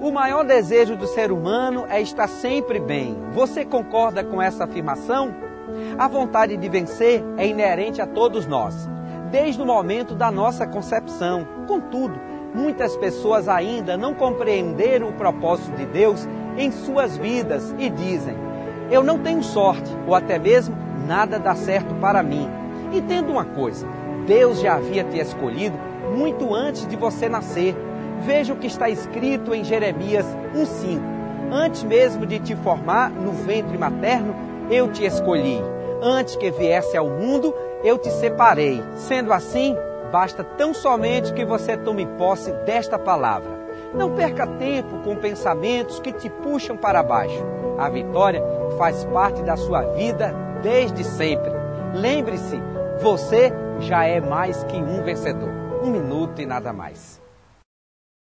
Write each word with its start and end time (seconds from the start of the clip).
O 0.00 0.10
maior 0.10 0.44
desejo 0.44 0.96
do 0.96 1.06
ser 1.06 1.30
humano 1.30 1.84
é 1.88 2.00
estar 2.00 2.28
sempre 2.28 2.80
bem. 2.80 3.16
Você 3.32 3.64
concorda 3.64 4.24
com 4.24 4.40
essa 4.40 4.64
afirmação? 4.64 5.34
A 5.98 6.08
vontade 6.08 6.56
de 6.56 6.68
vencer 6.68 7.22
é 7.36 7.46
inerente 7.46 8.00
a 8.02 8.06
todos 8.06 8.46
nós, 8.46 8.88
desde 9.30 9.62
o 9.62 9.66
momento 9.66 10.14
da 10.14 10.30
nossa 10.30 10.66
concepção. 10.66 11.46
Contudo, 11.66 12.18
muitas 12.54 12.96
pessoas 12.96 13.48
ainda 13.48 13.96
não 13.96 14.14
compreenderam 14.14 15.08
o 15.08 15.14
propósito 15.14 15.76
de 15.76 15.86
Deus 15.86 16.28
em 16.56 16.70
suas 16.70 17.16
vidas 17.16 17.74
e 17.78 17.88
dizem: 17.88 18.36
Eu 18.90 19.02
não 19.02 19.18
tenho 19.18 19.42
sorte, 19.42 19.90
ou 20.06 20.14
até 20.14 20.38
mesmo 20.38 20.76
nada 21.06 21.38
dá 21.38 21.54
certo 21.54 21.94
para 21.94 22.22
mim. 22.22 22.48
Entenda 22.92 23.30
uma 23.30 23.44
coisa: 23.44 23.86
Deus 24.26 24.60
já 24.60 24.74
havia 24.74 25.04
te 25.04 25.18
escolhido 25.18 25.76
muito 26.14 26.54
antes 26.54 26.86
de 26.86 26.96
você 26.96 27.28
nascer. 27.28 27.74
Veja 28.24 28.52
o 28.52 28.56
que 28.56 28.68
está 28.68 28.88
escrito 28.88 29.52
em 29.52 29.64
Jeremias 29.64 30.26
1,5. 30.54 31.00
Antes 31.50 31.82
mesmo 31.82 32.24
de 32.24 32.38
te 32.38 32.54
formar 32.54 33.10
no 33.10 33.32
ventre 33.32 33.76
materno, 33.76 34.34
eu 34.70 34.90
te 34.92 35.04
escolhi. 35.04 35.60
Antes 36.00 36.36
que 36.36 36.50
viesse 36.50 36.96
ao 36.96 37.08
mundo, 37.08 37.54
eu 37.82 37.98
te 37.98 38.10
separei. 38.10 38.82
Sendo 38.96 39.32
assim, 39.32 39.76
basta 40.12 40.44
tão 40.44 40.72
somente 40.72 41.32
que 41.32 41.44
você 41.44 41.76
tome 41.76 42.06
posse 42.06 42.52
desta 42.64 42.96
palavra. 42.96 43.50
Não 43.92 44.14
perca 44.14 44.46
tempo 44.46 44.98
com 45.04 45.16
pensamentos 45.16 45.98
que 45.98 46.12
te 46.12 46.30
puxam 46.30 46.76
para 46.76 47.02
baixo. 47.02 47.44
A 47.76 47.88
vitória 47.88 48.42
faz 48.78 49.04
parte 49.06 49.42
da 49.42 49.56
sua 49.56 49.82
vida 49.82 50.32
desde 50.62 51.02
sempre. 51.04 51.50
Lembre-se, 51.92 52.58
você 53.00 53.52
já 53.80 54.04
é 54.04 54.20
mais 54.20 54.62
que 54.64 54.76
um 54.76 55.02
vencedor. 55.02 55.50
Um 55.82 55.90
minuto 55.90 56.40
e 56.40 56.46
nada 56.46 56.72
mais. 56.72 57.21